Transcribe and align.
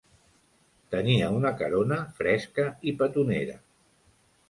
Tenia 0.95 1.27
una 1.41 1.53
carona 1.61 2.01
fresca 2.17 2.69
i 2.93 2.99
petonera. 3.05 3.63